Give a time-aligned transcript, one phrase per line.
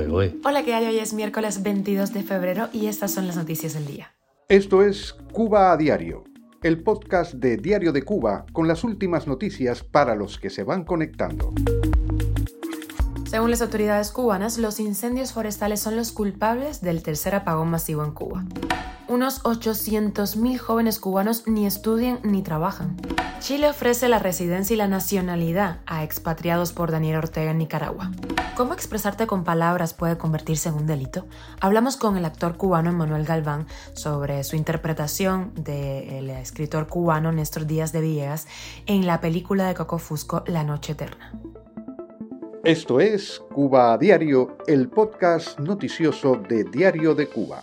[0.00, 0.34] ¿eh?
[0.44, 0.86] Hola, ¿qué hay?
[0.86, 4.14] Hoy es miércoles 22 de febrero y estas son las noticias del día.
[4.48, 6.24] Esto es Cuba a Diario,
[6.62, 10.84] el podcast de Diario de Cuba con las últimas noticias para los que se van
[10.84, 11.52] conectando.
[13.26, 18.12] Según las autoridades cubanas, los incendios forestales son los culpables del tercer apagón masivo en
[18.12, 18.44] Cuba.
[19.12, 22.96] Unos 800.000 jóvenes cubanos ni estudian ni trabajan.
[23.40, 28.10] Chile ofrece la residencia y la nacionalidad a expatriados por Daniel Ortega en Nicaragua.
[28.56, 31.26] ¿Cómo expresarte con palabras puede convertirse en un delito?
[31.60, 37.92] Hablamos con el actor cubano Emanuel Galván sobre su interpretación del escritor cubano Néstor Díaz
[37.92, 38.46] de Villegas
[38.86, 41.32] en la película de Coco Fusco La Noche Eterna.
[42.64, 47.62] Esto es Cuba a Diario, el podcast noticioso de Diario de Cuba.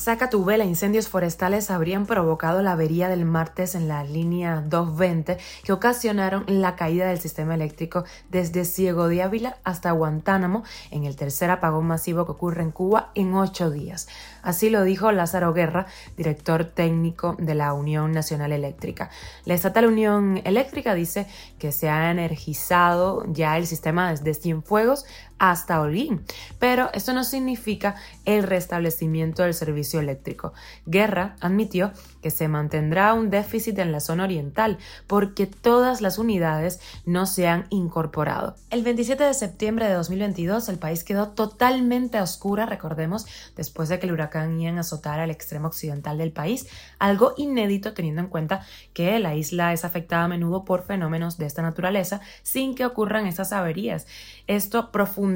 [0.00, 5.36] Saca tu vela, incendios forestales habrían provocado la avería del martes en la línea 220
[5.62, 11.16] que ocasionaron la caída del sistema eléctrico desde Ciego de Ávila hasta Guantánamo en el
[11.16, 14.08] tercer apagón masivo que ocurre en Cuba en ocho días.
[14.42, 15.84] Así lo dijo Lázaro Guerra,
[16.16, 19.10] director técnico de la Unión Nacional Eléctrica.
[19.44, 21.26] La estatal Unión Eléctrica dice
[21.58, 25.04] que se ha energizado ya el sistema desde Cienfuegos
[25.40, 26.22] hasta Holguín,
[26.58, 27.96] pero esto no significa
[28.26, 30.52] el restablecimiento del servicio eléctrico.
[30.84, 36.78] Guerra admitió que se mantendrá un déficit en la zona oriental porque todas las unidades
[37.06, 38.54] no se han incorporado.
[38.68, 43.98] El 27 de septiembre de 2022 el país quedó totalmente a oscura, recordemos, después de
[43.98, 46.66] que el huracán Ian azotara al extremo occidental del país,
[46.98, 48.60] algo inédito teniendo en cuenta
[48.92, 53.26] que la isla es afectada a menudo por fenómenos de esta naturaleza sin que ocurran
[53.26, 54.06] esas averías.
[54.46, 55.29] Esto profundizó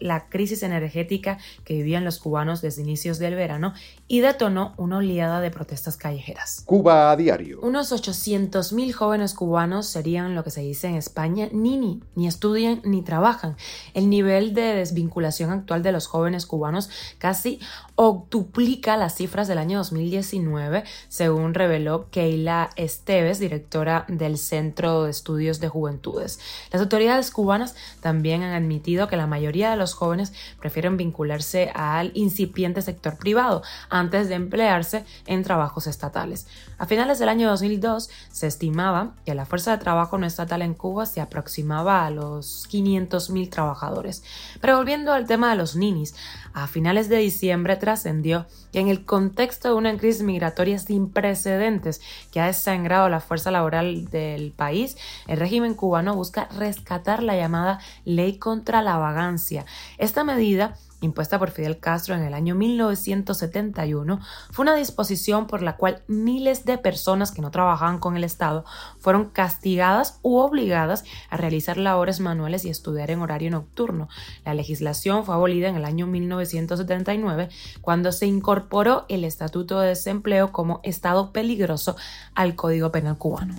[0.00, 3.74] la crisis energética que vivían los cubanos desde inicios del verano
[4.08, 6.62] y detonó una oleada de protestas callejeras.
[6.66, 7.60] Cuba a diario.
[7.62, 13.02] Unos 800.000 jóvenes cubanos serían lo que se dice en España nini, ni estudian ni
[13.02, 13.56] trabajan.
[13.94, 17.60] El nivel de desvinculación actual de los jóvenes cubanos casi
[18.02, 25.60] octuplica las cifras del año 2019, según reveló Keila Esteves, directora del Centro de Estudios
[25.60, 26.40] de Juventudes.
[26.72, 32.10] Las autoridades cubanas también han admitido que la mayoría de los jóvenes prefieren vincularse al
[32.14, 36.46] incipiente sector privado antes de emplearse en trabajos estatales.
[36.78, 40.72] A finales del año 2002 se estimaba que la fuerza de trabajo no estatal en
[40.72, 44.24] Cuba se aproximaba a los 500.000 trabajadores.
[44.62, 46.14] Pero volviendo al tema de los ninis,
[46.54, 52.00] a finales de diciembre trascendió que en el contexto de una crisis migratoria sin precedentes
[52.30, 54.96] que ha desangrado la fuerza laboral del país,
[55.26, 59.64] el régimen cubano busca rescatar la llamada ley contra la vagancia.
[59.98, 65.76] Esta medida impuesta por Fidel Castro en el año 1971, fue una disposición por la
[65.76, 68.64] cual miles de personas que no trabajaban con el Estado
[68.98, 74.08] fueron castigadas u obligadas a realizar labores manuales y estudiar en horario nocturno.
[74.44, 77.48] La legislación fue abolida en el año 1979
[77.80, 81.96] cuando se incorporó el Estatuto de Desempleo como Estado peligroso
[82.34, 83.54] al Código Penal cubano.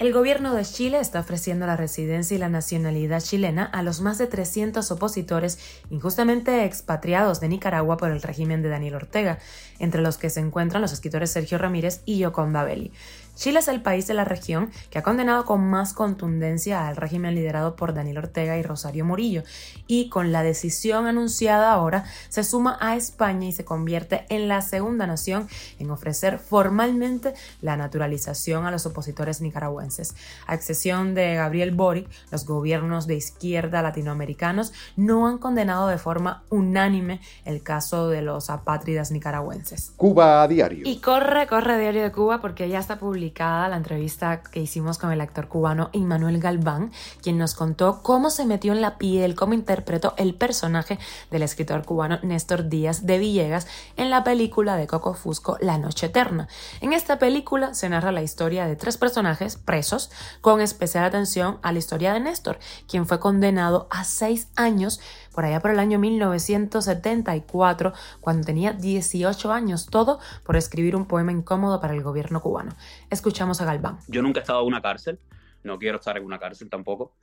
[0.00, 4.16] El gobierno de Chile está ofreciendo la residencia y la nacionalidad chilena a los más
[4.16, 5.58] de 300 opositores
[5.90, 9.40] injustamente expatriados de Nicaragua por el régimen de Daniel Ortega,
[9.78, 12.92] entre los que se encuentran los escritores Sergio Ramírez y Yoconda Belli.
[13.40, 17.34] Chile es el país de la región que ha condenado con más contundencia al régimen
[17.34, 19.44] liderado por Daniel Ortega y Rosario Murillo,
[19.86, 24.60] y con la decisión anunciada ahora se suma a España y se convierte en la
[24.60, 30.14] segunda nación en ofrecer formalmente la naturalización a los opositores nicaragüenses.
[30.46, 36.42] A excepción de Gabriel Boric, los gobiernos de izquierda latinoamericanos no han condenado de forma
[36.50, 39.94] unánime el caso de los apátridas nicaragüenses.
[39.96, 40.82] Cuba a diario.
[40.84, 45.12] Y corre, corre Diario de Cuba porque ya está publicado la entrevista que hicimos con
[45.12, 46.90] el actor cubano Immanuel Galván,
[47.22, 50.98] quien nos contó cómo se metió en la piel, cómo interpretó el personaje
[51.30, 56.06] del escritor cubano Néstor Díaz de Villegas en la película de Coco Fusco La Noche
[56.06, 56.48] Eterna.
[56.80, 61.72] En esta película se narra la historia de tres personajes presos, con especial atención a
[61.72, 62.58] la historia de Néstor,
[62.88, 65.00] quien fue condenado a seis años
[65.32, 71.32] por allá por el año 1974, cuando tenía 18 años, todo por escribir un poema
[71.32, 72.72] incómodo para el gobierno cubano.
[73.10, 73.98] Escuchamos a Galván.
[74.06, 75.18] Yo nunca he estado en una cárcel,
[75.64, 77.16] no quiero estar en una cárcel tampoco,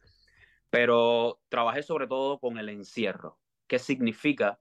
[0.69, 3.39] pero trabajé sobre todo con el encierro.
[3.68, 4.60] ¿Qué significa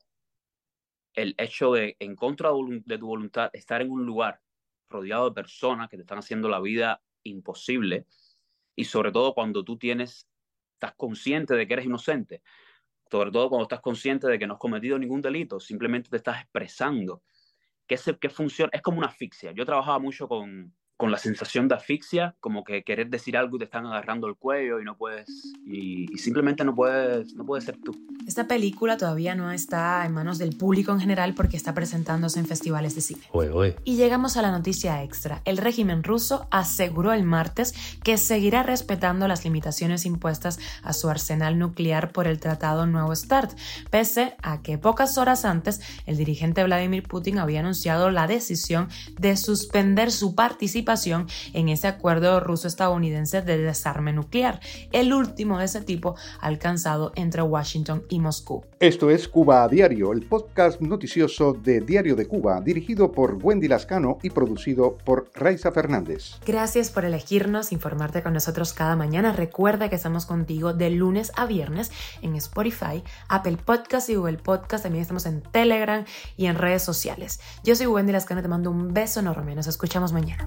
[1.15, 4.41] el hecho de, en contra de tu voluntad, estar en un lugar
[4.89, 8.07] rodeado de personas que te están haciendo la vida imposible?
[8.77, 10.29] Y sobre todo cuando tú tienes,
[10.75, 12.43] estás consciente de que eres inocente
[13.11, 16.43] sobre todo cuando estás consciente de que no has cometido ningún delito, simplemente te estás
[16.43, 17.23] expresando.
[17.87, 18.71] ¿Qué, qué funciona?
[18.73, 19.53] Es como una asfixia.
[19.53, 23.59] Yo trabajaba mucho con, con la sensación de asfixia, como que querer decir algo y
[23.59, 25.29] te están agarrando el cuello y no puedes,
[25.67, 27.95] y, simplemente no puedes, no puedes ser tú.
[28.27, 32.47] Esta película todavía no está en manos del público en general porque está presentándose en
[32.47, 33.21] festivales de cine.
[33.85, 35.43] Y llegamos a la noticia extra.
[35.45, 41.59] El régimen ruso aseguró el martes que seguirá respetando las limitaciones impuestas a su arsenal
[41.59, 43.53] nuclear por el Tratado Nuevo START,
[43.91, 48.89] pese a que pocas horas antes el dirigente Vladimir Putin había anunciado la decisión
[49.19, 50.35] de suspender su
[50.87, 54.61] participación en ese acuerdo ruso-estadounidense de desarme nuclear,
[54.93, 58.65] el último de ese tipo alcanzado entre Washington y Moscú.
[58.79, 63.69] Esto es Cuba a Diario, el podcast noticioso de Diario de Cuba, dirigido por Wendy
[63.69, 66.39] Lascano y producido por Raiza Fernández.
[66.47, 69.33] Gracias por elegirnos, informarte con nosotros cada mañana.
[69.33, 71.91] Recuerda que estamos contigo de lunes a viernes
[72.23, 74.85] en Spotify, Apple Podcast y Google Podcast.
[74.85, 76.05] También estamos en Telegram
[76.37, 77.41] y en redes sociales.
[77.65, 79.55] Yo soy Wendy Lascano, te mando un beso enorme.
[79.55, 80.47] Nos escuchamos mañana.